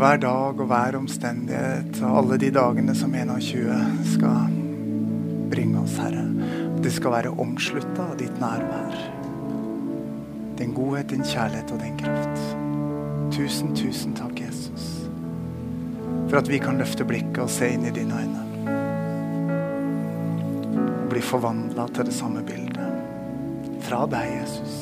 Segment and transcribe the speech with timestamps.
[0.00, 3.74] Hver dag og hver omstendighet og alle de dagene som 21
[4.14, 4.54] skal
[5.50, 6.24] bringe oss, Herre,
[6.70, 8.96] at det skal være omslutta av ditt nærvær.
[10.56, 12.40] Din godhet, din kjærlighet og din kraft.
[13.34, 14.86] Tusen, tusen takk, Jesus,
[16.30, 18.46] for at vi kan løfte blikket og se inn i dine øyne
[21.02, 22.88] Og bli forvandla til det samme bildet.
[23.84, 24.76] Fra deg, Jesus.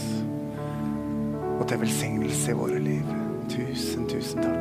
[1.59, 3.17] Og til velsignelse i våre liv.
[3.49, 4.58] Tusen, tusen takk,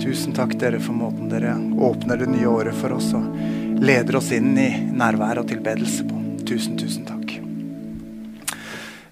[0.00, 3.26] Tusen takk dere for måten dere åpner det nye året for oss og
[3.84, 6.20] leder oss inn i nærvær og tilbedelse på.
[6.48, 7.34] Tusen, tusen takk.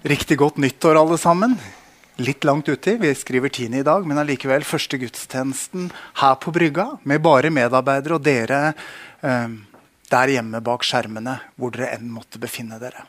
[0.09, 1.53] Riktig godt nyttår, alle sammen
[2.19, 2.95] litt langt uti.
[2.97, 3.79] Vi skriver 10.
[3.79, 5.91] i dag, men allikevel første gudstjenesten
[6.23, 8.59] her på brygga med bare medarbeidere og dere
[9.21, 9.55] eh,
[10.09, 13.05] der hjemme bak skjermene, hvor dere enn måtte befinne dere.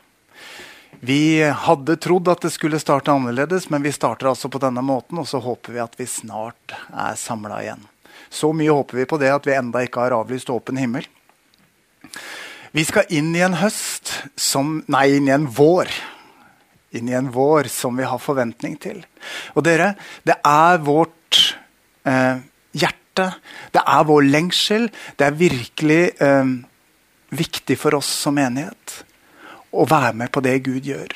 [0.99, 5.17] Vi hadde trodd at det skulle starte annerledes, men vi starter altså på denne måten,
[5.21, 7.87] og så håper vi at vi snart er samla igjen.
[8.29, 11.07] Så mye håper vi på det at vi enda ikke har avlyst åpen himmel.
[12.71, 15.91] Vi skal inn i en høst som Nei, inn i en vår
[16.91, 18.99] inn i en vår som vi har forventning til.
[19.55, 19.93] Og dere,
[20.27, 21.39] det er vårt
[22.03, 22.41] eh,
[22.75, 23.27] hjerte,
[23.71, 24.89] det er vår lengsel.
[25.15, 26.51] Det er virkelig eh,
[27.31, 29.01] viktig for oss som menighet
[29.71, 31.13] å være med på det Gud gjør.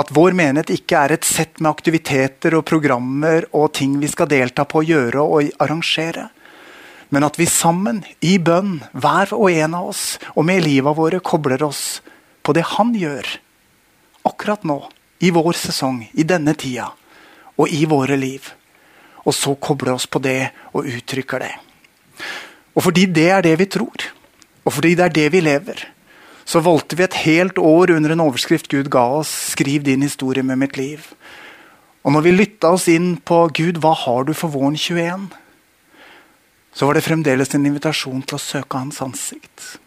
[0.00, 4.28] At vår menighet ikke er et sett med aktiviteter og programmer og ting vi skal
[4.30, 6.28] delta på, gjøre og arrangere.
[7.12, 10.04] Men at vi sammen, i bønn, hver og en av oss,
[10.34, 12.00] og med livet våre, kobler oss
[12.42, 13.28] på det Han gjør
[14.26, 14.80] akkurat nå,
[15.22, 16.90] i vår sesong, i denne tida
[17.56, 18.50] og i våre liv.
[19.24, 21.52] Og så koble oss på det og uttrykker det.
[22.76, 24.10] Og fordi det er det vi tror,
[24.66, 25.86] og fordi det er det vi lever,
[26.46, 30.42] så valgte vi et helt år under en overskrift Gud ga oss, 'Skriv din historie
[30.42, 31.12] med mitt liv'.
[32.04, 35.32] Og når vi lytta oss inn på Gud, hva har du for våren 21?
[36.72, 39.78] Så var det fremdeles en invitasjon til å søke Hans ansikt.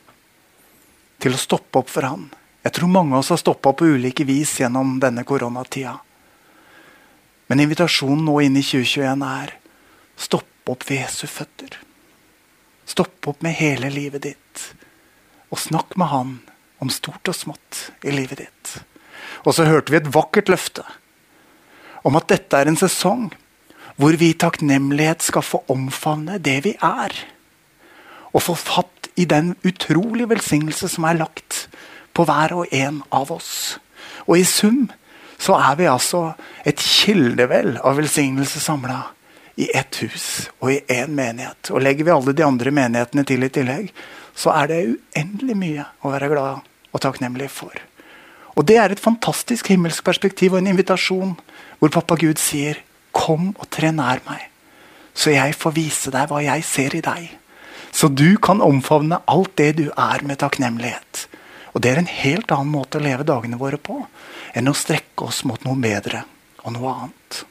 [1.19, 2.29] Til å stoppe opp for Han
[2.63, 5.95] jeg tror mange av oss har stoppa på ulike vis gjennom denne koronatida.
[7.47, 9.53] Men invitasjonen nå inn i 2021 er
[10.19, 11.79] stopp opp ved Jesu føtter.
[12.85, 14.65] Stopp opp med hele livet ditt.
[15.49, 16.35] Og snakk med Han
[16.79, 18.73] om stort og smått i livet ditt.
[19.45, 20.85] Og så hørte vi et vakkert løfte
[22.07, 23.29] om at dette er en sesong
[23.99, 27.11] hvor vi i takknemlighet skal få omfavne det vi er.
[28.31, 31.65] Og få fatt i den utrolige velsignelse som er lagt
[32.15, 33.79] på hver og en av oss.
[34.27, 34.87] Og i sum
[35.39, 36.29] så er vi altså
[36.67, 39.01] et kildevell av velsignelse samla
[39.59, 41.71] i ett hus og i én menighet.
[41.73, 43.91] Og legger vi alle de andre menighetene til i tillegg,
[44.35, 47.73] så er det uendelig mye å være glad og takknemlige for.
[48.57, 51.35] Og det er et fantastisk himmelsk perspektiv og en invitasjon
[51.79, 52.81] hvor pappa Gud sier
[53.15, 54.43] Kom og tre nær meg,
[55.17, 57.23] så jeg får vise deg hva jeg ser i deg.
[57.91, 61.25] Så du kan omfavne alt det du er med takknemlighet.
[61.73, 63.97] Og Det er en helt annen måte å leve dagene våre på
[64.53, 66.23] enn å strekke oss mot noe bedre
[66.63, 67.41] og noe annet.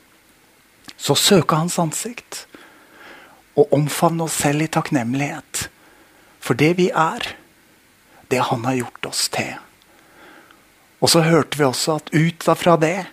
[0.97, 2.45] Så søke Hans ansikt
[3.59, 5.69] og omfavne oss selv i takknemlighet
[6.41, 7.35] for det vi er,
[8.29, 9.55] det Han har gjort oss til.
[11.01, 13.07] Og så hørte vi også at ut fra det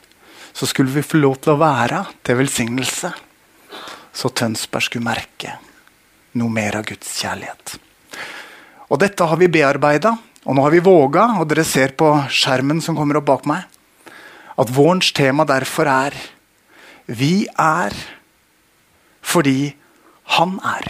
[0.55, 3.11] så skulle vi få lov til å være til velsignelse.
[4.15, 5.57] Så Tønsberg skulle merke
[6.39, 7.75] noe mer av Guds kjærlighet.
[8.87, 10.13] Og dette har vi bearbeida,
[10.45, 13.65] og nå har vi våga, og dere ser på skjermen som kommer opp bak meg,
[14.55, 16.15] at vårens tema derfor er
[17.05, 17.93] Vi er
[19.21, 19.75] fordi
[20.39, 20.87] Han er.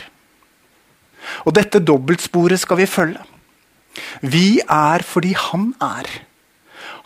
[1.43, 3.23] Og dette dobbeltsporet skal vi følge.
[4.21, 6.09] Vi er fordi Han er.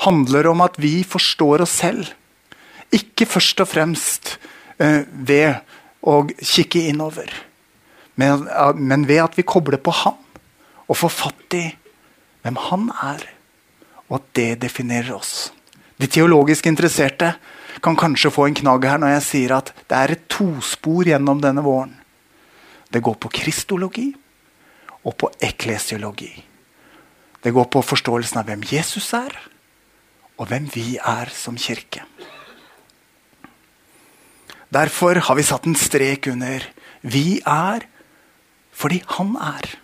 [0.05, 2.07] Handler om at vi forstår oss selv
[2.95, 4.31] ikke først og fremst
[4.81, 5.59] eh, ved
[6.01, 7.29] å kikke innover,
[8.19, 10.17] men, men, ved at vi kobler på Han
[10.89, 11.65] og får fatt i
[12.43, 13.23] hvem Han er,
[14.09, 15.51] og at det definerer oss.
[15.99, 17.33] De teologisk interesserte
[17.83, 21.43] kan kanskje få en knagg her når jeg sier at det er et tospor gjennom
[21.43, 21.93] denne våren.
[22.89, 24.09] Det går på kristologi
[25.05, 26.31] og på eklesiologi.
[27.43, 29.35] Det går på forståelsen av hvem Jesus er,
[30.39, 32.03] og hvem vi er som kirke.
[34.69, 36.63] Derfor har vi satt en strek under
[37.01, 37.87] 'vi er'
[38.71, 39.79] fordi han er.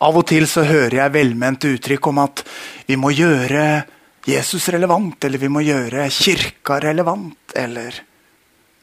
[0.00, 2.44] Av og til så hører jeg velmente uttrykk om at
[2.86, 3.84] vi må gjøre
[4.26, 8.00] Jesus relevant, eller vi må gjøre kirka relevant, eller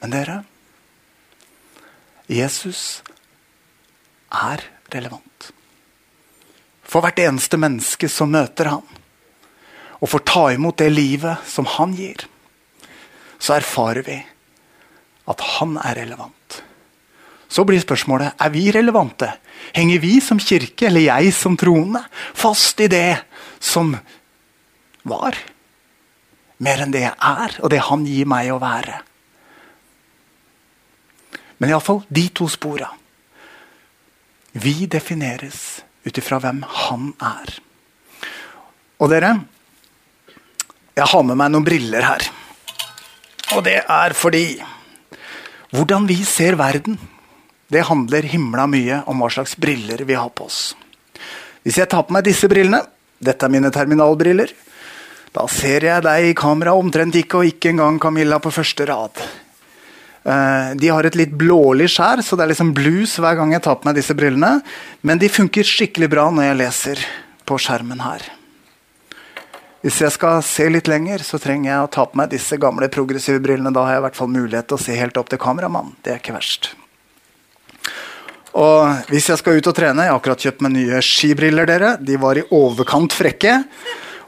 [0.01, 0.43] Men dere
[2.29, 3.01] Jesus
[4.31, 4.61] er
[4.93, 5.26] relevant.
[6.87, 8.85] For hvert eneste menneske som møter han,
[9.97, 12.21] og får ta imot det livet som han gir,
[13.41, 14.17] så erfarer vi
[15.27, 16.61] at han er relevant.
[17.47, 19.29] Så blir spørsmålet er vi relevante.
[19.75, 22.03] Henger vi som kirke, eller jeg som troende,
[22.35, 23.19] fast i det
[23.59, 23.93] som
[25.07, 25.37] var?
[26.63, 29.01] Mer enn det jeg er, og det han gir meg å være.
[31.57, 32.89] Men iallfall de to spora.
[34.57, 37.53] Vi defineres ut ifra hvem han er.
[38.97, 39.35] Og dere,
[40.97, 42.25] jeg har med meg noen briller her.
[43.55, 44.45] Og det er fordi
[45.75, 46.97] hvordan vi ser verden,
[47.67, 50.71] det handler himla mye om hva slags briller vi har på oss.
[51.67, 52.79] Hvis jeg tar på meg disse brillene,
[53.19, 54.53] dette er mine terminalbriller,
[55.35, 59.19] da ser jeg deg i kamera omtrent ikke, og ikke engang Camilla på første rad.
[60.27, 63.63] Eh, de har et litt blålig skjær, så det er liksom blues hver gang jeg
[63.63, 64.57] tar på meg disse brillene.
[65.07, 67.05] Men de funker skikkelig bra når jeg leser
[67.47, 68.25] på skjermen her.
[69.85, 72.89] Hvis jeg skal se litt lenger, så trenger jeg å ta på meg disse gamle
[72.91, 73.71] progressive brillene.
[73.71, 75.93] Da har jeg i hvert fall mulighet til å se helt opp til kameramannen.
[76.03, 76.73] Det er ikke verst.
[78.57, 81.69] Og hvis jeg skal ut og trene Jeg har akkurat kjøpt meg nye skibriller.
[81.69, 81.95] dere.
[82.01, 83.61] De var i overkant frekke.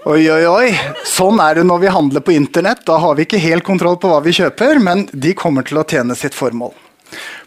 [0.07, 0.67] Oi, oi, oi.
[1.03, 2.85] Sånn er det når vi handler på internett.
[2.87, 5.83] Da har vi ikke helt kontroll på hva vi kjøper, men de kommer til å
[5.83, 6.71] tjene sitt formål.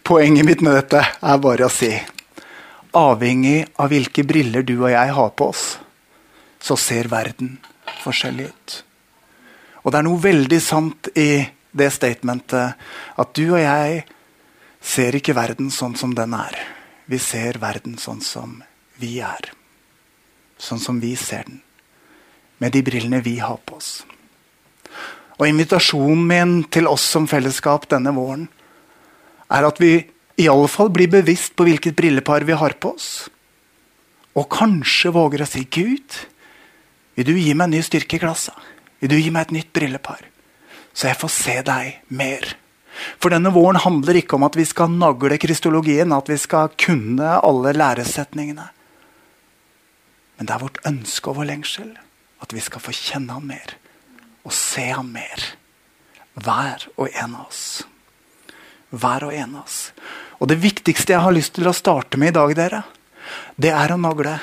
[0.05, 1.89] Poenget mitt med dette er bare å si
[2.93, 5.65] avhengig av hvilke briller du og jeg har på oss,
[6.61, 7.57] så ser verden
[8.03, 8.77] forskjellig ut.
[9.81, 11.41] Og det er noe veldig sant i
[11.73, 12.77] det statementet
[13.17, 14.05] at du og jeg
[14.77, 16.61] ser ikke verden sånn som den er.
[17.09, 18.59] Vi ser verden sånn som
[19.01, 19.55] vi er.
[20.61, 21.63] Sånn som vi ser den
[22.63, 24.05] med de brillene vi har på oss.
[25.41, 28.47] Og Invitasjonen min til oss som fellesskap denne våren
[29.53, 29.97] er at vi
[30.41, 33.09] i alle fall blir bevisst på hvilket brillepar vi har på oss.
[34.39, 36.21] Og kanskje våger å si Gud,
[37.19, 38.57] vil du gi meg en ny styrke i glasset?
[39.03, 40.23] Vil du gi meg et nytt brillepar?
[40.95, 42.47] Så jeg får se deg mer.
[43.19, 47.35] For denne våren handler ikke om at vi skal nagle kristologien, at vi skal kunne
[47.41, 48.71] alle læresetningene.
[50.39, 51.93] Men det er vårt ønske og vår lengsel
[52.43, 53.77] at vi skal få kjenne ham mer
[54.43, 55.45] og se ham mer.
[56.35, 57.83] Hver og en av oss.
[58.91, 59.79] Hver og en av oss.
[60.43, 62.83] Og det viktigste jeg har lyst til å starte med i dag, dere,
[63.55, 64.35] det er å nagle.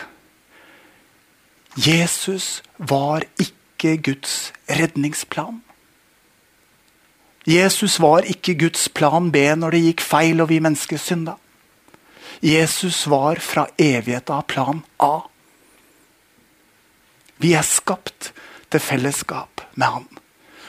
[1.76, 5.60] Jesus var ikke Guds redningsplan.
[7.50, 11.36] Jesus var ikke Guds plan B når det gikk feil og vi mennesker synda.
[12.46, 15.28] Jesus var fra evighet av plan A.
[17.40, 18.32] Vi er skapt
[18.70, 20.08] til fellesskap med Han.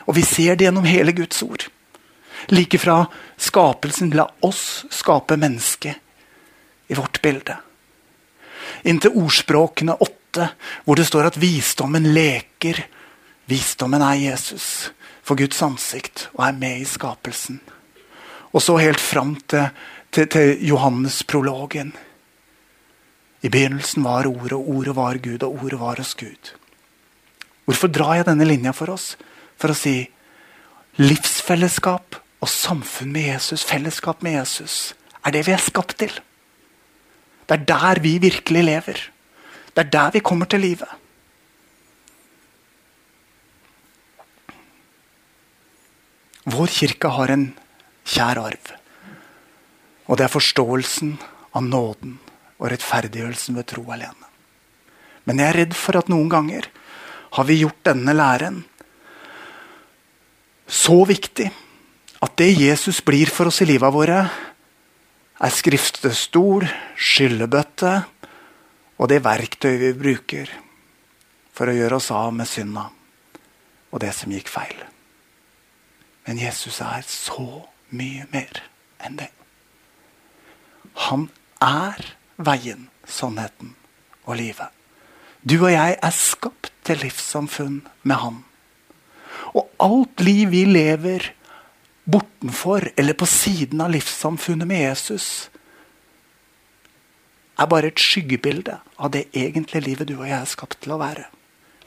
[0.06, 1.67] Og vi ser det gjennom hele Guds ord.
[2.49, 3.05] Like fra
[3.37, 5.99] skapelsen la oss skape mennesket
[6.90, 7.58] i vårt bilde.
[8.88, 10.49] Inntil ordspråkene åtte,
[10.84, 12.81] hvor det står at visdommen leker.
[13.50, 14.90] Visdommen er Jesus
[15.26, 17.61] for Guds ansikt og er med i skapelsen.
[18.50, 19.68] Og så helt fram til,
[20.11, 21.92] til, til Johannes-prologen.
[23.42, 26.50] I begynnelsen var Ordet, og Ordet var Gud, og Ordet var hos Gud.
[27.71, 29.12] Hvorfor drar jeg denne linja for oss?
[29.61, 30.03] For å si
[30.99, 36.11] livsfellesskap og samfunn med Jesus, fellesskap med Jesus, er det vi er skapt til.
[37.47, 39.05] Det er der vi virkelig lever.
[39.71, 40.91] Det er der vi kommer til livet.
[46.50, 47.47] Vår kirke har en
[48.09, 48.75] kjær arv.
[50.11, 51.15] Og det er forståelsen
[51.55, 52.19] av nåden
[52.59, 54.27] og rettferdiggjørelsen ved tro alene.
[55.29, 56.67] Men jeg er redd for at noen ganger
[57.30, 58.62] har vi gjort denne læren
[60.70, 61.49] så viktig
[62.20, 64.20] at det Jesus blir for oss i livet våre,
[65.40, 66.66] er skriftestol,
[67.00, 67.92] skyllebøtte
[69.00, 70.52] og det verktøy vi bruker
[71.56, 72.90] for å gjøre oss av med synda
[73.90, 74.76] og det som gikk feil.
[76.28, 77.64] Men Jesus er så
[77.96, 78.60] mye mer
[79.02, 79.30] enn det.
[81.08, 81.28] Han
[81.64, 82.04] er
[82.37, 83.75] veien, sannheten
[84.26, 84.79] og livet.
[85.40, 88.40] Du og jeg er skapt til livssamfunn med Han.
[89.56, 91.32] Og alt liv vi lever
[92.11, 95.49] bortenfor eller på siden av livssamfunnet med Jesus,
[97.61, 101.02] er bare et skyggebilde av det egentlige livet du og jeg er skapt til å
[101.02, 101.28] være.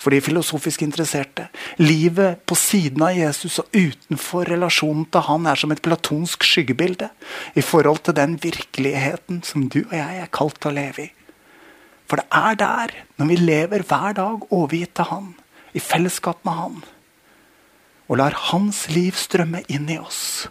[0.03, 1.45] for de filosofisk interesserte.
[1.79, 7.07] Livet på siden av Jesus og utenfor relasjonen til han er som et platonsk skyggebilde
[7.55, 11.23] i forhold til den virkeligheten som du og jeg er kalt til å leve i.
[12.13, 15.29] For det er der, når vi lever hver dag overgitt til han,
[15.74, 16.75] i fellesskap med han,
[18.05, 20.43] og lar hans liv strømme inn i oss,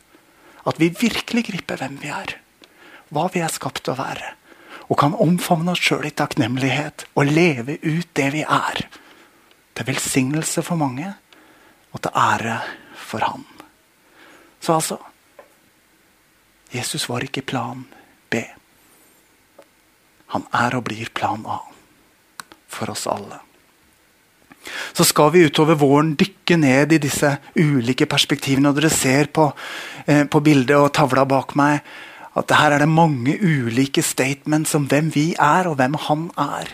[0.66, 2.32] at vi virkelig griper hvem vi er,
[3.14, 4.32] hva vi er skapt til å være,
[4.88, 8.82] og kan omfavne oss sjøl i takknemlighet og leve ut det vi er.
[9.78, 11.12] Til velsignelse for mange
[11.94, 12.56] og til ære
[12.98, 13.46] for Han.
[14.58, 14.98] Så altså
[16.74, 17.86] Jesus var ikke plan
[18.34, 18.42] B.
[20.34, 21.60] Han er og blir plan A
[22.72, 23.40] for oss alle.
[24.92, 28.70] Så skal vi utover våren dykke ned i disse ulike perspektivene.
[28.70, 29.52] Og dere ser på,
[30.06, 31.82] eh, på bildet og tavla bak meg
[32.34, 36.70] at her er det mange ulike statements om hvem vi er, og hvem han er.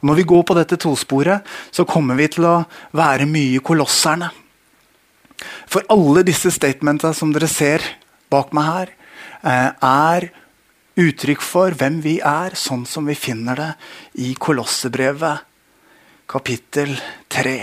[0.00, 4.30] Og når vi går på dette tosporet, så kommer vi til å være mye kolosserne.
[5.66, 7.84] For alle disse statementene som dere ser
[8.30, 8.88] bak meg her,
[9.44, 10.30] eh, er
[10.96, 13.72] uttrykk for hvem vi er, sånn som vi finner det
[14.24, 15.44] i Kolossebrevet
[16.26, 16.96] kapittel
[17.28, 17.56] 3.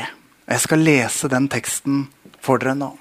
[0.48, 2.06] Jeg skal lese den teksten
[2.44, 2.92] for dere nå.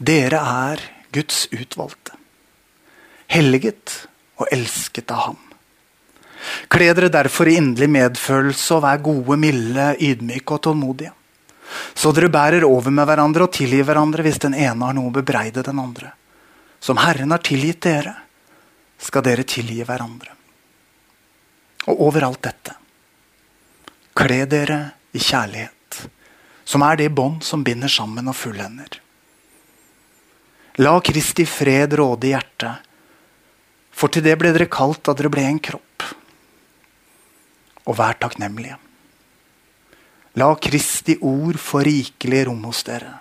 [0.00, 0.82] Dere er
[1.12, 2.16] Guds utvalgte,
[3.28, 4.06] helliget
[4.40, 5.40] og elsket av Ham.
[6.72, 11.12] Kle dere derfor i inderlig medfølelse og vær gode, milde, ydmyke og tålmodige.
[11.94, 15.14] Så dere bærer over med hverandre og tilgir hverandre hvis den ene har noe å
[15.14, 16.14] bebreide den andre.
[16.80, 18.16] Som Herren har tilgitt dere,
[19.00, 20.36] skal dere tilgi hverandre.
[21.88, 22.76] Og overalt dette
[24.20, 24.80] Kle dere
[25.16, 26.00] i kjærlighet,
[26.66, 28.98] som er det bånd som binder sammen og fullender.
[30.82, 32.82] La Kristi fred råde i hjertet,
[33.90, 36.04] for til det ble dere kalt da dere ble en kropp.
[37.86, 38.76] Og vær takknemlige.
[40.38, 43.16] La Kristi ord få rikelig rom hos dere.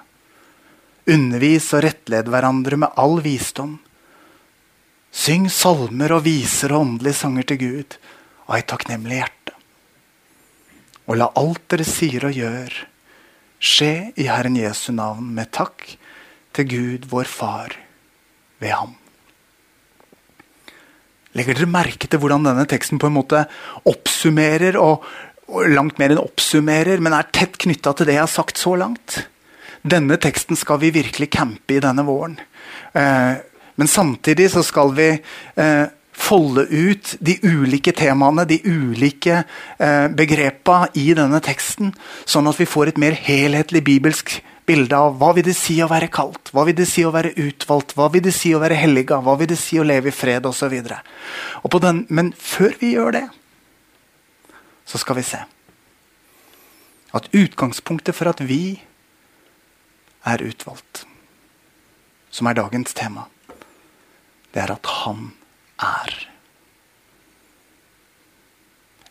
[1.09, 3.77] Undervis og rettled hverandre med all visdom.
[5.09, 7.97] Syng salmer og viser og åndelige sanger til Gud
[8.45, 9.55] av et takknemlig hjerte.
[11.09, 12.75] Og la alt dere sier og gjør,
[13.59, 15.87] skje i Herren Jesu navn med takk
[16.53, 17.73] til Gud, vår Far,
[18.61, 18.93] ved Ham.
[21.37, 23.43] Legger dere merke til hvordan denne teksten på en måte
[23.89, 25.05] oppsummerer, og,
[25.49, 28.75] og langt mer enn oppsummerer, men er tett knytta til det jeg har sagt så
[28.77, 29.23] langt?
[29.81, 32.37] Denne teksten skal vi virkelig campe i denne våren.
[32.93, 33.39] Eh,
[33.79, 35.85] men samtidig så skal vi eh,
[36.19, 39.37] folde ut de ulike temaene, de ulike
[39.79, 41.93] eh, begrepa i denne teksten,
[42.27, 44.35] sånn at vi får et mer helhetlig bibelsk
[44.69, 47.31] bilde av hva vil det si å være kalt, hva vil det si å være
[47.39, 50.15] utvalgt, hva vil det si å være helliga, hva vil det si å leve i
[50.15, 50.75] fred osv.
[52.11, 53.25] Men før vi gjør det,
[54.89, 55.41] så skal vi se
[57.15, 58.81] at utgangspunktet for at vi
[60.29, 61.07] er utvalgt,
[62.29, 63.25] som er dagens tema,
[64.53, 65.31] det er at han
[65.83, 66.13] er.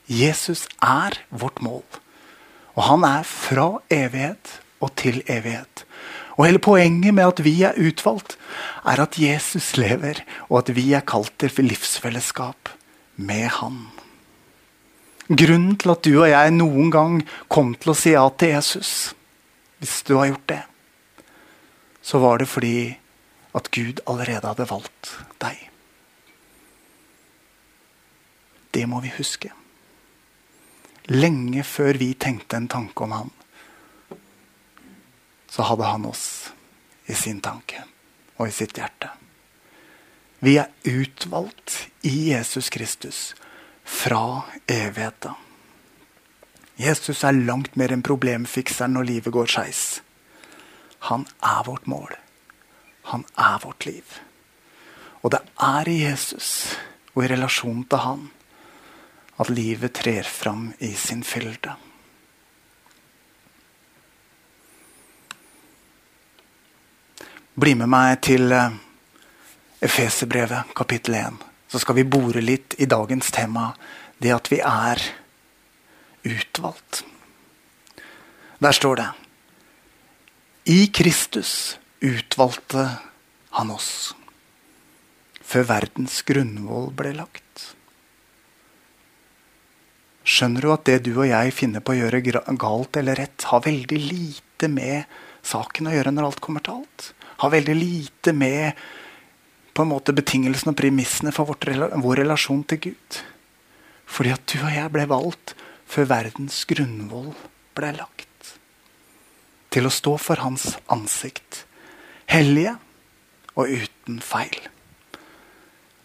[0.09, 1.85] Jesus er vårt mål.
[2.78, 5.85] Og han er fra evighet og til evighet.
[6.38, 8.37] Og Hele poenget med at vi er utvalgt,
[8.87, 12.71] er at Jesus lever, og at vi er kalt til livsfellesskap
[13.16, 13.88] med Han.
[15.28, 17.18] Grunnen til at du og jeg noen gang
[17.52, 18.92] kom til å si ja til Jesus,
[19.78, 20.62] hvis du har gjort det,
[22.00, 22.97] så var det fordi
[23.59, 25.65] at Gud allerede hadde valgt deg.
[28.71, 29.50] Det må vi huske.
[31.09, 33.31] Lenge før vi tenkte en tanke om han,
[35.49, 36.27] så hadde han oss
[37.09, 37.81] i sin tanke
[38.37, 39.09] og i sitt hjerte.
[40.45, 43.33] Vi er utvalgt i Jesus Kristus
[43.83, 45.35] fra evigheten.
[46.79, 49.83] Jesus er langt mer en problemfikseren når livet går skeis.
[51.11, 52.12] Han er vårt mål.
[53.09, 54.19] Han er vårt liv.
[55.23, 56.50] Og det er i Jesus
[57.15, 58.27] og i relasjon til Han
[59.38, 61.75] at livet trer fram i sin fylde.
[67.59, 68.75] Bli med meg til eh,
[69.83, 71.38] Efeserbrevet kapittel 1.
[71.71, 73.73] Så skal vi bore litt i dagens tema,
[74.19, 75.03] det at vi er
[76.27, 77.03] utvalgt.
[78.59, 79.09] Der står det
[80.71, 82.85] I Kristus utvalgte
[83.59, 84.14] han oss
[85.49, 87.45] før verdens grunnvoll ble lagt.
[90.28, 92.21] Skjønner du at det du og jeg finner på å gjøre
[92.61, 95.09] galt eller rett, har veldig lite med
[95.47, 97.07] saken å gjøre når alt kommer til alt?
[97.40, 98.76] Har veldig lite med
[99.73, 103.21] på en måte betingelsene og premissene for vårt, vår relasjon til Gud.
[104.05, 105.55] Fordi at du og jeg ble valgt
[105.88, 107.31] før verdens grunnvoll
[107.78, 108.52] ble lagt.
[109.73, 111.62] Til å stå for hans ansikt,
[112.28, 112.75] hellige
[113.56, 114.58] og uten feil.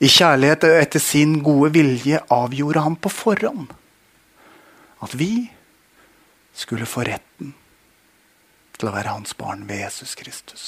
[0.04, 3.70] I kjærlighet og etter sin gode vilje avgjorde han på forhånd
[5.04, 5.50] at vi
[6.56, 7.54] skulle få retten
[8.78, 10.66] til å være hans barn ved Jesus Kristus.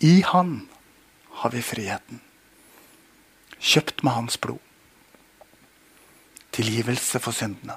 [0.00, 0.68] I Han
[1.40, 2.20] har vi friheten,
[3.60, 4.60] kjøpt med Hans blod.
[6.52, 7.76] Tilgivelse for syndene.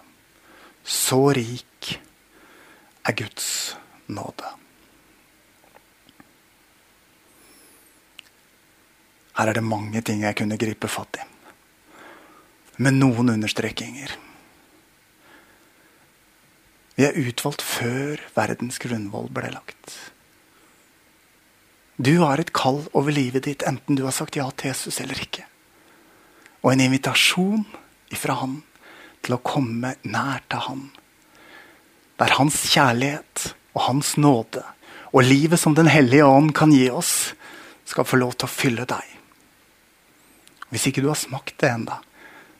[0.83, 1.93] Så rik
[3.05, 3.75] er Guds
[4.07, 4.62] nåde.
[9.37, 11.25] Her er det mange ting jeg kunne gripe fatt i.
[12.83, 14.13] Med noen understrekinger.
[16.93, 19.95] Vi er utvalgt før verdens grunnvoll ble lagt.
[21.97, 25.17] Du har et kall over livet ditt, enten du har sagt ja til Jesus eller
[25.21, 25.45] ikke.
[26.61, 27.65] Og en invitasjon
[28.13, 28.61] ifra Han
[29.23, 30.83] til å komme nær til Han.
[32.21, 34.63] Der Hans kjærlighet og Hans nåde
[35.13, 37.33] og livet som Den hellige ånd kan gi oss,
[37.85, 39.12] skal få lov til å fylle deg.
[40.73, 41.99] Hvis ikke du har smakt det enda,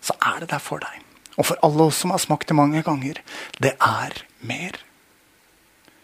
[0.04, 1.02] så er det der for deg.
[1.34, 3.22] Og for alle oss som har smakt det mange ganger
[3.64, 4.78] det er mer.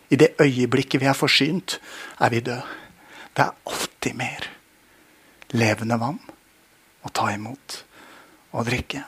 [0.10, 1.78] I det øyeblikket vi er forsynt,
[2.18, 2.66] er vi døde.
[3.38, 4.50] Det er alltid mer.
[5.54, 6.18] Levende vann
[7.06, 7.78] å ta imot
[8.58, 9.04] og drikke.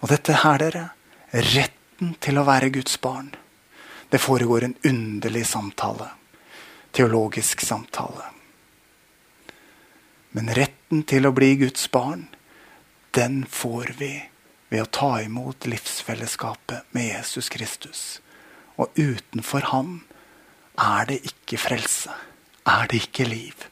[0.00, 0.84] Og dette her, dere,
[1.50, 3.34] retten til å være Guds barn,
[4.10, 6.08] det foregår en underlig samtale.
[6.94, 8.39] Teologisk samtale.
[10.36, 12.28] Men retten til å bli Guds barn,
[13.16, 14.12] den får vi
[14.70, 18.02] ved å ta imot livsfellesskapet med Jesus Kristus.
[18.78, 19.96] Og utenfor ham
[20.78, 22.14] er det ikke frelse,
[22.62, 23.66] er det ikke liv,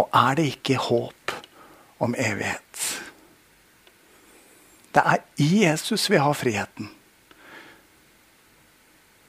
[0.00, 1.36] og er det ikke håp
[2.00, 2.84] om evighet.
[4.96, 6.88] Det er i Jesus vi har friheten.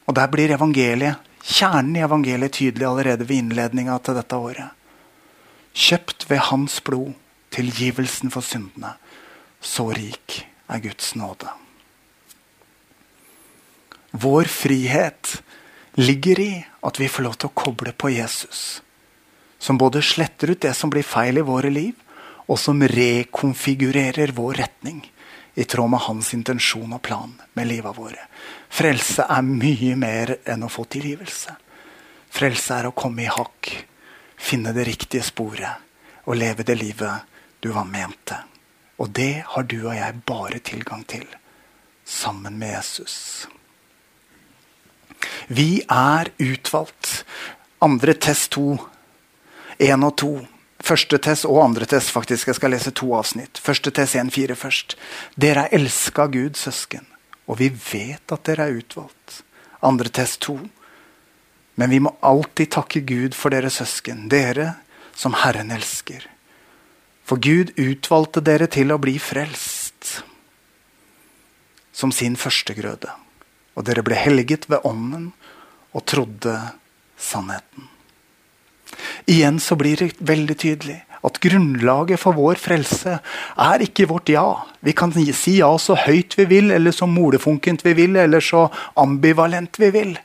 [0.07, 4.78] Og der blir evangeliet, kjernen i evangeliet tydelig allerede ved innledninga til dette året.
[5.79, 7.13] Kjøpt ved hans blod,
[7.55, 8.97] tilgivelsen for syndene.
[9.63, 11.47] Så rik er Guds nåde.
[14.11, 15.39] Vår frihet
[15.99, 16.51] ligger i
[16.83, 18.81] at vi får lov til å koble på Jesus.
[19.59, 21.95] Som både sletter ut det som blir feil i våre liv,
[22.49, 25.03] og som rekonfigurerer vår retning
[25.59, 28.25] i tråd med hans intensjon og plan med livet våre.
[28.73, 31.53] Frelse er mye mer enn å få tilgivelse.
[32.33, 33.71] Frelse er å komme i hakk
[34.39, 37.27] finne det riktige sporet og leve det livet
[37.59, 38.45] du var ment til.
[38.99, 41.27] Og det har du og jeg bare tilgang til
[42.05, 43.47] sammen med Jesus.
[45.47, 47.25] Vi er utvalgt.
[47.81, 48.77] Andre test to.
[49.79, 50.33] Én og to.
[50.83, 52.47] Første test og andre test, faktisk.
[52.47, 53.59] Jeg skal lese to avsnitt.
[53.59, 54.97] Første test 1.4 først.
[55.35, 57.07] Dere er elska Gud, søsken,
[57.47, 59.43] og vi vet at dere er utvalgt.
[59.83, 60.57] Andre test 2.
[61.79, 64.73] Men vi må alltid takke Gud for dere søsken, dere
[65.15, 66.25] som Herren elsker.
[67.23, 70.19] For Gud utvalgte dere til å bli frelst
[71.95, 73.11] som sin førstegrøde.
[73.79, 75.29] Og dere ble helget ved Ånden
[75.95, 76.55] og trodde
[77.19, 77.87] sannheten.
[79.29, 84.45] Igjen så blir det veldig tydelig at grunnlaget for vår frelse er ikke vårt ja.
[84.85, 88.67] Vi kan si ja så høyt vi vil, eller så molefunkent vi vil, eller så
[88.95, 90.15] ambivalent vi vil.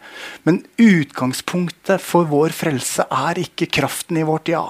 [0.44, 4.64] Men utgangspunktet for vår frelse er ikke kraften i vårt ja,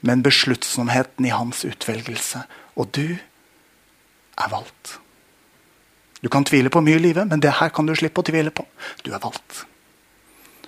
[0.00, 2.42] men besluttsomheten i hans utvelgelse.
[2.76, 3.16] Og du
[4.36, 4.98] er valgt.
[6.20, 8.50] Du kan tvile på mye i livet, men det her kan du slippe å tvile
[8.50, 8.64] på.
[9.06, 9.64] Du er valgt.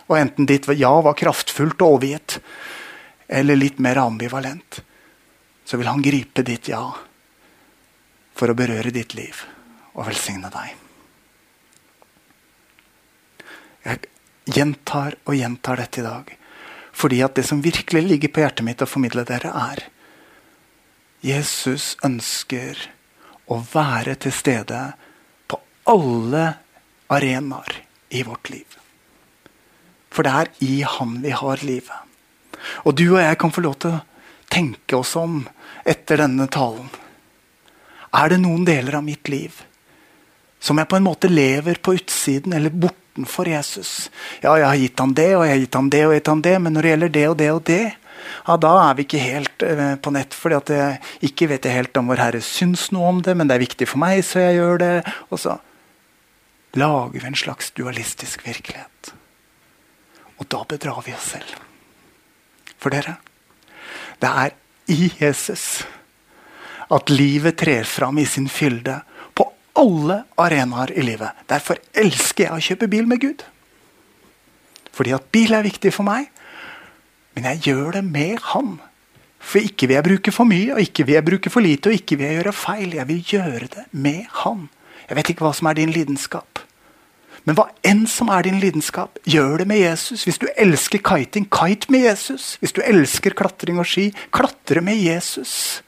[0.09, 2.39] Og enten ditt ja var kraftfullt og overgitt,
[3.29, 4.81] eller litt mer ambivalent,
[5.65, 6.83] så vil han gripe ditt ja
[8.39, 9.43] for å berøre ditt liv
[9.95, 10.75] og velsigne deg.
[13.89, 14.09] Jeg
[14.57, 16.35] gjentar og gjentar dette i dag
[16.99, 19.85] fordi at det som virkelig ligger på hjertet mitt å formidle dere, er
[21.23, 22.81] Jesus ønsker
[23.47, 24.81] å være til stede
[25.47, 26.45] på alle
[27.15, 28.67] arenaer i vårt liv.
[30.11, 32.08] For det er i Han vi har livet.
[32.85, 34.03] Og du og jeg kan få lov til å
[34.49, 35.43] tenke oss om
[35.89, 36.89] etter denne talen.
[38.17, 39.65] Er det noen deler av mitt liv
[40.59, 44.09] som jeg på en måte lever på utsiden eller bortenfor Jesus?
[44.43, 46.21] Ja, jeg har gitt ham det, og jeg har gitt ham det, og jeg har
[46.21, 47.83] gitt ham det, men når det gjelder det og det og det,
[48.49, 50.35] ja, da er vi ikke helt eh, på nett.
[50.35, 53.67] jeg ikke vet jeg helt om vår Herre syns noe om det, men det er
[53.67, 54.95] viktig for meg, så jeg gjør det.
[55.31, 55.59] Og så
[56.75, 59.15] lager vi en slags dualistisk virkelighet.
[60.39, 61.68] Og da bedrar vi oss selv
[62.79, 63.19] for dere.
[64.19, 64.57] Det er
[64.89, 65.85] i Jesus
[66.89, 68.97] at livet trer fram i sin fylde
[69.37, 69.47] på
[69.79, 71.45] alle arenaer i livet.
[71.51, 73.45] Derfor elsker jeg å kjøpe bil med Gud.
[74.97, 76.31] Fordi at bil er viktig for meg,
[77.37, 78.79] men jeg gjør det med Han.
[79.39, 82.01] For ikke vil jeg bruke for mye, og ikke vil jeg bruke for lite, og
[82.01, 82.97] ikke vil jeg gjøre feil.
[82.97, 84.67] Jeg vil gjøre det med Han.
[85.07, 86.59] Jeg vet ikke hva som er din lidenskap.
[87.49, 90.27] Men hva enn som er din lidenskap, gjør det med Jesus.
[90.29, 92.59] Hvis du elsker kiting, kite med Jesus.
[92.61, 95.81] Hvis du elsker klatring og ski, klatre med Jesus.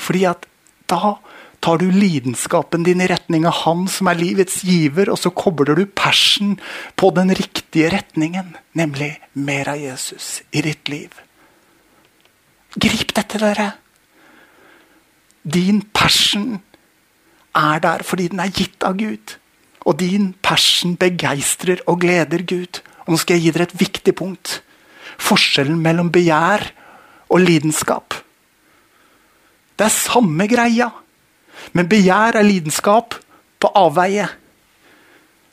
[0.00, 0.48] Fordi at
[0.88, 1.18] da
[1.60, 5.76] tar du lidenskapen din i retning av Han som er livets giver, og så kobler
[5.76, 6.56] du persen
[6.96, 11.12] på den riktige retningen, nemlig mer av Jesus i ditt liv.
[12.80, 13.70] Grip dette, dere!
[15.44, 16.62] Din passion
[17.52, 19.36] er der fordi den er gitt av Gud.
[19.84, 22.80] Og din passion begeistrer og gleder Gud.
[23.04, 24.60] Og nå skal jeg gi dere et viktig punkt.
[25.20, 26.64] Forskjellen mellom begjær
[27.28, 28.16] og lidenskap.
[29.76, 30.88] Det er samme greia.
[31.72, 33.18] Men begjær er lidenskap
[33.60, 34.26] på avveie.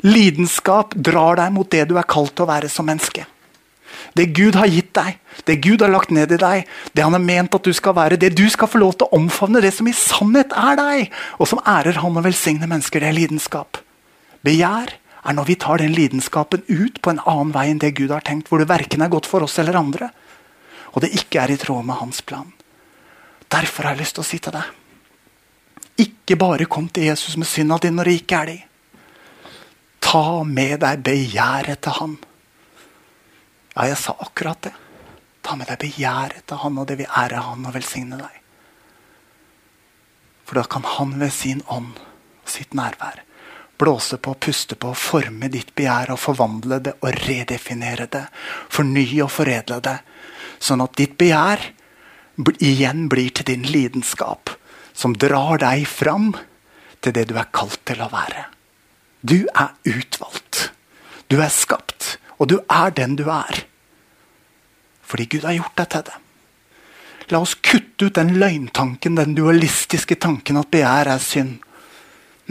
[0.06, 3.28] Lidenskap drar deg mot det du er kalt til å være som menneske.
[4.18, 6.66] Det Gud har gitt deg, det Gud har lagt ned i deg,
[6.96, 9.20] det han har ment at du skal være, det du skal få lov til å
[9.20, 13.12] omfavne, det som i sannhet er deg, og som ærer Han og velsigner mennesker, det
[13.12, 13.80] er lidenskap.
[14.46, 18.14] Begjær er når vi tar den lidenskapen ut på en annen vei enn det Gud
[18.14, 20.10] har tenkt, hvor det verken er godt for oss eller andre,
[20.92, 22.50] og det ikke er i tråd med hans plan.
[23.52, 24.78] Derfor har jeg lyst til å si til deg
[26.32, 28.60] ikke bare kom til Jesus med synda di når det ikke er de.
[30.02, 32.14] Ta med deg begjæret til Han.
[33.76, 34.74] Ja, jeg sa akkurat det.
[35.44, 38.40] Ta med deg begjæret til Han, og det vil ære Han og velsigne deg.
[40.46, 43.22] For da kan Han ved sin ånd og sitt nærvær
[43.82, 48.24] blåse på, puste på, forme ditt begjær og forvandle det og redefinere det.
[48.70, 49.98] Fornye og foredle det.
[50.62, 51.66] Sånn at ditt begjær
[52.62, 54.54] igjen blir til din lidenskap,
[54.94, 56.32] som drar deg fram
[57.02, 58.46] til det du er kalt til å være.
[59.22, 60.70] Du er utvalgt.
[61.32, 63.64] Du er skapt, og du er den du er.
[65.02, 66.18] Fordi Gud har gjort deg til det.
[67.32, 71.62] La oss kutte ut den løgntanken, den dualistiske tanken at begjær er synd.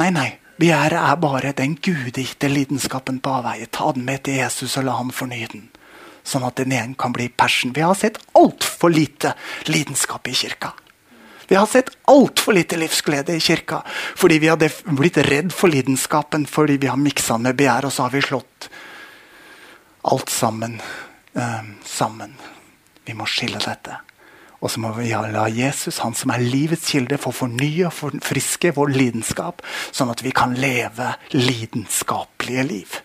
[0.00, 0.30] Nei, nei.
[0.60, 3.68] Begjæret er bare den gudegitte lidenskapen på avveie.
[3.72, 5.68] Ta den med til Jesus og la ham fornye den.
[6.26, 7.72] Sånn at den igjen kan bli passion.
[7.72, 9.32] Vi har sett altfor lite
[9.70, 10.74] lidenskap i kirka.
[11.48, 13.80] Vi har sett altfor lite livsglede i kirka
[14.14, 17.92] fordi vi har blitt redd for lidenskapen fordi vi har miksa den med begjær, og
[17.92, 18.68] så har vi slått
[20.12, 20.76] alt sammen
[21.34, 22.36] eh, sammen.
[23.04, 23.96] Vi må skille dette.
[24.60, 28.74] Og så må vi la Jesus, han som er livets kilde, få fornye og forfriske
[28.76, 32.98] vår lidenskap, sånn at vi kan leve lidenskapelige liv.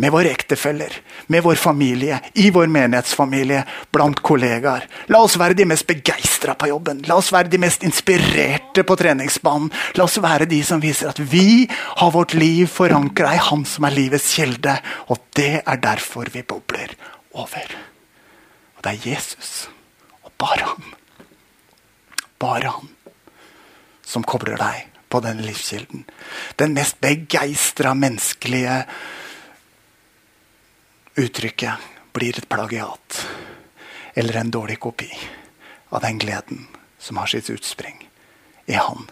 [0.00, 0.94] Med våre ektefeller,
[1.30, 4.86] med vår familie, i vår menighetsfamilie, blant kollegaer.
[5.12, 7.02] La oss være de mest begeistra på jobben.
[7.06, 9.68] La oss være de mest inspirerte på treningsbanen.
[10.00, 13.86] La oss være de som viser at vi har vårt liv forankra i Han som
[13.86, 14.78] er livets kilde.
[15.12, 16.96] Og det er derfor vi bobler
[17.36, 17.76] over.
[18.78, 19.68] Og det er Jesus.
[20.40, 20.94] Bare han.
[22.40, 22.88] Bare han
[24.10, 26.04] som kobler deg på den livskilden.
[26.56, 28.80] Den mest begeistra menneskelige
[31.20, 33.20] uttrykket blir et plagiat.
[34.14, 35.10] Eller en dårlig kopi
[35.90, 36.66] av den gleden
[36.98, 38.08] som har sitt utspring
[38.66, 39.06] i Han.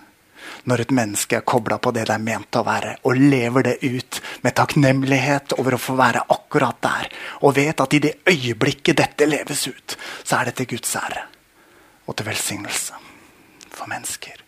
[0.68, 3.76] Når et menneske er kobla på det det er ment å være, og lever det
[3.87, 7.09] ut med takknemlighet over å få være akkurat der,
[7.40, 11.24] og vet at i det øyeblikket dette leves ut, så er det til Guds ære
[12.09, 13.00] og til velsignelse
[13.72, 14.44] for mennesker.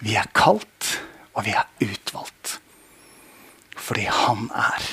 [0.00, 0.88] Vi er kalt,
[1.34, 2.58] og vi er utvalgt.
[3.76, 4.90] Fordi Han er.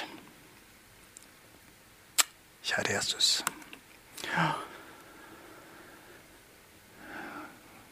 [2.66, 3.44] Kjære Jesus.
[4.32, 4.54] Ja.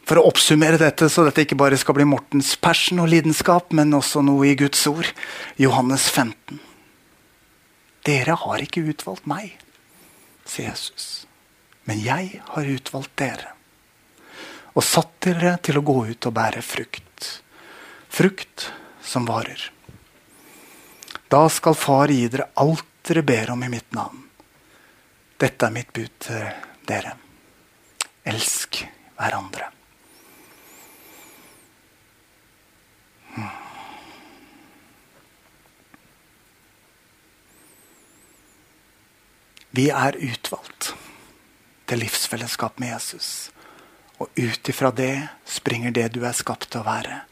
[0.04, 3.96] For å oppsummere dette, så dette ikke bare skal bli Mortens passion og lidenskap, men
[3.96, 5.08] også noe i Guds ord.
[5.62, 6.60] Johannes 15.
[8.04, 9.54] Dere har ikke utvalgt meg,
[10.44, 11.24] sier Jesus.
[11.88, 13.54] Men jeg har utvalgt dere.
[14.76, 17.30] Og satt dere til å gå ut og bære frukt.
[18.12, 18.68] Frukt
[19.04, 19.70] som varer.
[21.32, 24.20] Da skal Far gi dere alt dere ber om i mitt navn.
[25.40, 26.44] Dette er mitt bud til
[26.88, 27.16] dere.
[28.28, 28.84] Elsk
[29.18, 29.72] hverandre.
[39.74, 40.92] Vi er utvalgt
[41.90, 43.50] til livsfellesskap med Jesus.
[44.22, 45.16] Og ut ifra det
[45.50, 47.24] springer det du er skapt til å være,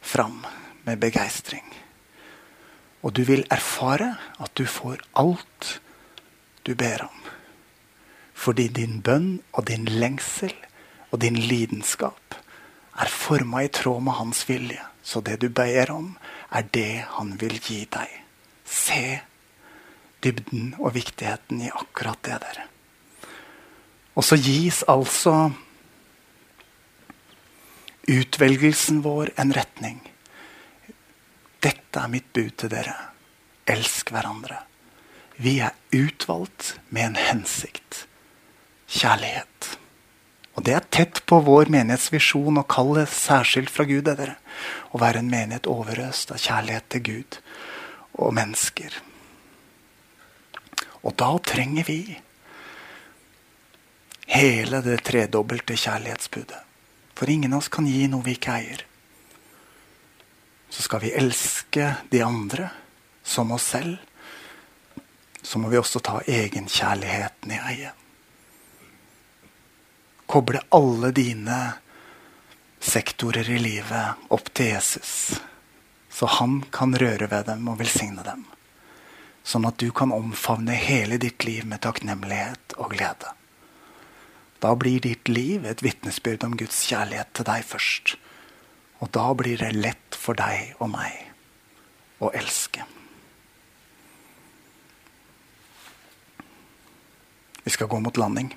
[0.00, 0.40] fram
[0.86, 1.66] med begeistring.
[3.04, 5.74] Og du vil erfare at du får alt
[6.64, 7.20] du ber om.
[8.32, 10.54] Fordi din bønn og din lengsel
[11.10, 12.40] og din lidenskap
[13.00, 14.89] er forma i tråd med hans vilje.
[15.02, 16.12] Så det du ber om,
[16.52, 18.12] er det han vil gi deg.
[18.64, 19.20] Se
[20.22, 22.62] dybden og viktigheten i akkurat det, der.
[24.14, 25.50] Og så gis altså
[28.10, 30.00] utvelgelsen vår en retning.
[31.62, 32.96] Dette er mitt bud til dere.
[33.70, 34.64] Elsk hverandre.
[35.40, 38.06] Vi er utvalgt med en hensikt.
[38.90, 39.76] Kjærlighet.
[40.58, 44.04] Og det er tett på vår menighetsvisjon og kallet særskilt fra Gud.
[44.04, 44.36] dere.
[44.92, 47.38] Å være en menighet overøst av kjærlighet til Gud
[48.18, 48.98] og mennesker.
[51.02, 52.18] Og da trenger vi
[54.30, 56.60] hele det tredobbelte kjærlighetsbudet.
[57.14, 58.84] For ingen av oss kan gi noe vi ikke eier.
[60.70, 62.70] Så skal vi elske de andre
[63.24, 63.98] som oss selv.
[65.42, 67.92] Så må vi også ta egenkjærligheten i eie.
[70.30, 71.58] Koble alle dine
[72.78, 75.40] sektorer i livet opp til Jesus.
[76.06, 78.44] Så han kan røre ved dem og velsigne dem.
[79.42, 83.34] Sånn at du kan omfavne hele ditt liv med takknemlighet og glede.
[84.62, 88.14] Da blir ditt liv et vitnesbyrd om Guds kjærlighet til deg først.
[89.02, 91.16] Og da blir det lett for deg og meg
[92.22, 92.86] å elske.
[97.64, 98.54] Vi skal gå mot landing.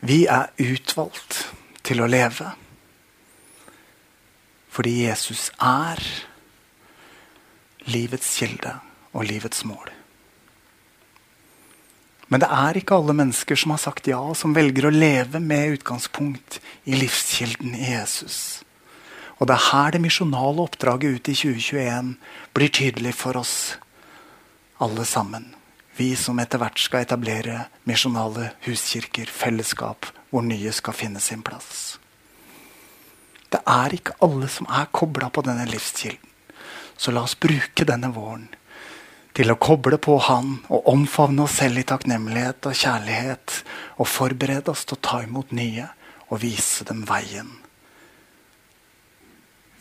[0.00, 1.46] Vi er utvalgt
[1.86, 2.52] til å leve
[4.76, 6.02] fordi Jesus er
[7.88, 8.74] livets kilde
[9.16, 9.88] og livets mål.
[12.28, 15.78] Men det er ikke alle mennesker som har sagt ja, som velger å leve med
[15.78, 18.38] utgangspunkt i livskilden i Jesus.
[19.38, 22.14] Og det er her det misjonale oppdraget ut i 2021
[22.56, 23.56] blir tydelig for oss
[24.82, 25.54] alle sammen.
[25.96, 31.96] Vi som etter hvert skal etablere misjonale huskirker, fellesskap, hvor nye skal finne sin plass.
[33.48, 36.32] Det er ikke alle som er kobla på denne livskilden.
[36.96, 38.48] Så la oss bruke denne våren
[39.36, 43.56] til å koble på Han og omfavne oss selv i takknemlighet og kjærlighet.
[44.00, 45.90] Og forberede oss til å ta imot nye
[46.30, 47.50] og vise dem veien.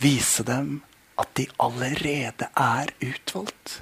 [0.04, 0.82] Vise dem
[1.20, 3.80] at de allerede er utvalgt.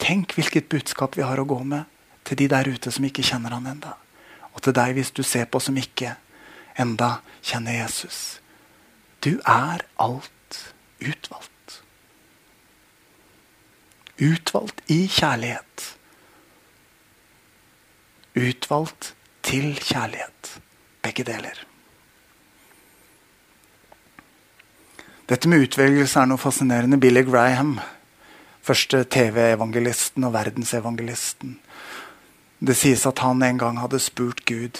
[0.00, 1.84] Tenk hvilket budskap vi har å gå med
[2.24, 3.94] til de der ute som ikke kjenner han enda.
[4.54, 6.16] Og til deg hvis du ser på som ikke
[6.80, 8.40] enda kjenner Jesus.
[9.20, 10.60] Du er alt
[11.00, 11.80] utvalgt.
[14.20, 15.86] Utvalgt i kjærlighet.
[18.36, 20.60] Utvalgt til kjærlighet.
[21.02, 21.66] Begge deler.
[25.30, 26.98] Dette med utvelgelse er noe fascinerende.
[27.00, 27.76] Billy Graham,
[28.70, 31.56] første TV-evangelisten og verdensevangelisten.
[32.62, 34.78] Det sies at han en gang hadde spurt Gud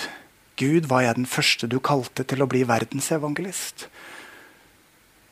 [0.61, 3.87] Gud, var jeg den første du kalte til å bli verdensevangelist?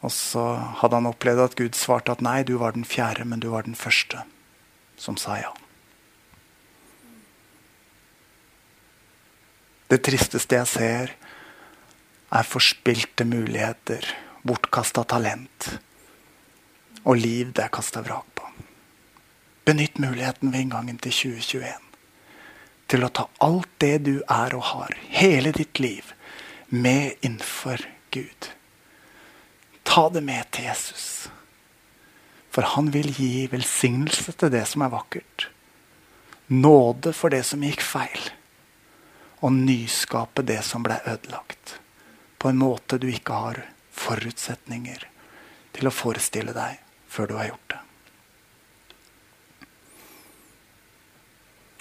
[0.01, 0.45] Og så
[0.81, 3.67] hadde han opplevd at Gud svarte at nei, du var den fjerde, men du var
[3.69, 4.25] den første
[4.99, 5.53] som sa ja.
[9.93, 11.13] Det tristeste jeg ser,
[12.33, 14.09] er forspilte muligheter,
[14.49, 15.71] bortkasta talent
[17.05, 18.38] og liv det er kasta vrak.
[19.69, 21.89] Benytt muligheten ved inngangen til 2021
[22.89, 26.15] til å ta alt det du er og har, hele ditt liv,
[26.69, 27.83] med innenfor
[28.15, 28.49] Gud.
[29.85, 31.29] Ta det med til Jesus.
[32.49, 35.49] For han vil gi velsignelse til det som er vakkert.
[36.49, 38.31] Nåde for det som gikk feil.
[39.45, 41.77] Og nyskape det som ble ødelagt.
[42.41, 43.61] På en måte du ikke har
[43.93, 45.05] forutsetninger
[45.77, 47.83] til å forestille deg før du har gjort det.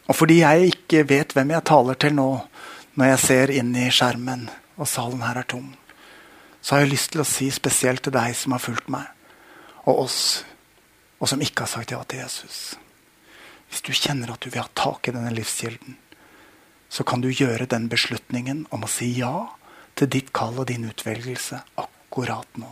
[0.08, 2.30] Og fordi jeg ikke vet hvem jeg taler til nå,
[2.98, 5.74] når jeg ser inn i skjermen og salen her er tom,
[6.62, 9.06] så har jeg lyst til å si spesielt til deg som har fulgt meg,
[9.86, 10.20] og oss,
[11.20, 12.78] og som ikke har sagt ja til Jesus.
[13.68, 15.98] Hvis du kjenner at du vil ha tak i denne livskilden,
[16.90, 19.50] så kan du gjøre den beslutningen om å si ja
[19.98, 22.70] til ditt kall og din utvelgelse akkurat nå.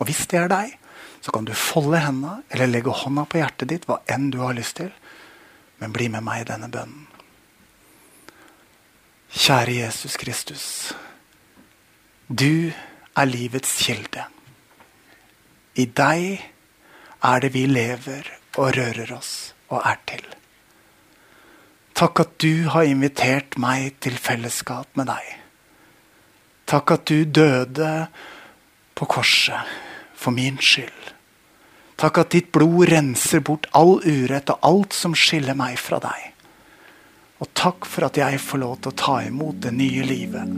[0.00, 0.74] Og hvis det er deg,
[1.20, 4.56] så kan du folde hendene eller legge hånda på hjertet ditt, hva enn du har
[4.56, 4.90] lyst til.
[5.80, 7.06] Men bli med meg i denne bønnen.
[9.30, 10.64] Kjære Jesus Kristus.
[12.28, 12.72] Du
[13.16, 14.24] er livets kilde.
[15.78, 16.42] I deg
[17.22, 18.26] er det vi lever
[18.58, 20.24] og rører oss og er til.
[21.94, 25.32] Takk at du har invitert meg til fellesskap med deg.
[26.70, 27.90] Takk at du døde
[28.94, 29.74] på korset
[30.14, 31.14] for min skyld.
[32.00, 36.30] Takk at ditt blod renser bort all urett og alt som skiller meg fra deg.
[37.44, 40.54] Og takk for at jeg får lov til å ta imot det nye livet.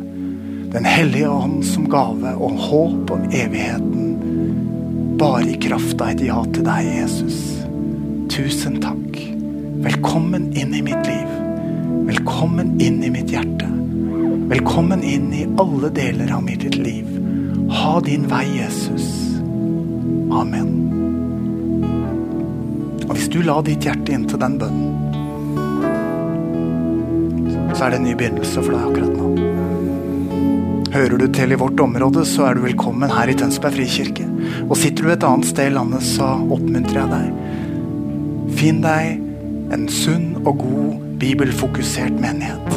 [0.70, 5.16] Den hellige ånd som gave og håp om evigheten.
[5.18, 7.40] Bare i kraft av et ja til deg, Jesus.
[8.30, 9.18] Tusen takk.
[9.82, 11.34] Velkommen inn i mitt liv.
[12.06, 13.66] Velkommen inn i mitt hjerte.
[14.52, 17.10] Velkommen inn i alle deler av mitt liv.
[17.82, 19.10] Ha din vei, Jesus.
[20.30, 20.91] Amen.
[23.08, 24.92] Og hvis du la ditt hjerte inn til den bønnen,
[27.72, 29.26] så er det en ny begynnelse for deg akkurat nå.
[30.92, 34.26] Hører du til i vårt område, så er du velkommen her i Tønsberg frikirke.
[34.68, 37.28] Og sitter du et annet sted i landet, så oppmuntrer jeg deg.
[38.60, 42.76] Finn deg en sunn og god bibelfokusert menighet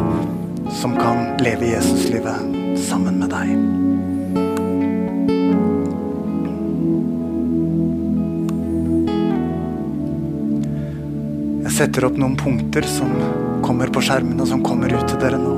[0.80, 3.85] som kan leve Jesuslivet sammen med deg.
[11.76, 13.10] Setter opp noen punkter som
[13.66, 15.56] kommer på skjermen, og som kommer ut til dere nå.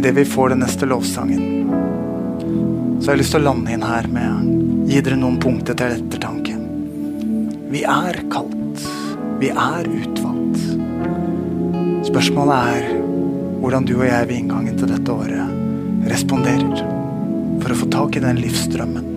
[0.00, 1.70] Idet vi får den neste lovsangen,
[2.98, 5.94] så har jeg lyst til å lande inn her med gi dere noen punkter til
[5.94, 6.56] ettertanke.
[7.70, 8.82] Vi er kalt.
[9.38, 10.66] Vi er utvalgt.
[12.10, 12.90] Spørsmålet er
[13.62, 16.82] hvordan du og jeg ved inngangen til dette året responderer
[17.62, 19.10] for å få tak i den livsstrømmen,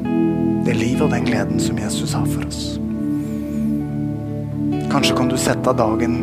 [0.70, 2.76] det livet og den gleden som Jesus har for oss.
[4.96, 6.14] Kanskje kan du sette av dagen,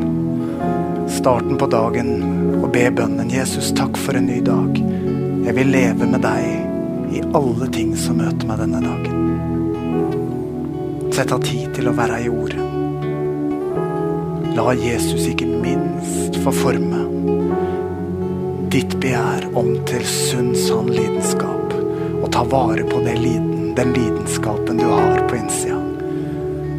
[1.08, 2.22] starten på dagen,
[2.64, 4.78] og be bønnen Jesus, takk for en ny dag.
[5.44, 9.12] Jeg vil leve med deg i alle ting som møter meg denne dagen.
[11.12, 12.64] Sett av tid til å være i ordet.
[14.56, 17.02] La Jesus ikke minst få forme
[18.72, 21.76] ditt begjær om til sunn, sann lidenskap.
[22.22, 23.20] Og ta vare på den
[23.92, 25.71] lidenskapen du har på innsida.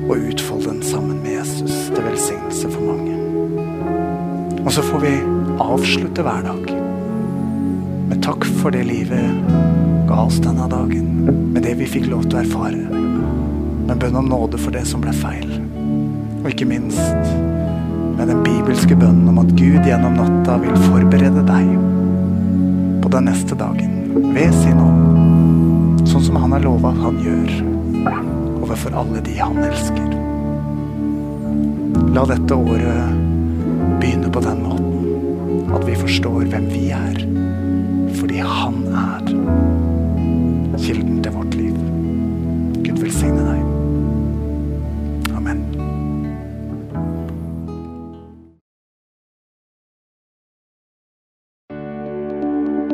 [0.04, 3.18] Og utfolde den sammen med Jesus til velsignelse for mange.
[4.64, 5.14] Og så får vi
[5.64, 6.74] avslutte hver dag
[8.14, 9.26] med takk for det livet
[10.08, 11.08] ga oss denne dagen.
[11.54, 13.00] Med det vi fikk lov til å erfare.
[13.88, 15.56] Med bønn om nåde for det som ble feil.
[16.44, 17.34] Og ikke minst
[18.14, 21.74] med den bibelske bønnen om at Gud gjennom natta vil forberede deg
[23.02, 26.06] på den neste dagen ved sin ånd.
[26.06, 28.33] Sånn som han har lova at han gjør
[28.64, 30.10] overfor alle de han elsker.
[32.16, 33.18] La dette året
[34.00, 37.20] begynne på den måten at vi forstår hvem vi er,
[38.20, 39.28] fordi han er
[40.80, 41.78] kilden til vårt liv.
[42.84, 43.62] Gud velsigne deg.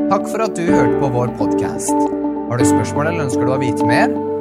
[0.09, 1.93] Takk for at du hørte på vår podkast.
[2.49, 4.28] Har du spørsmål eller ønsker du å vite mer?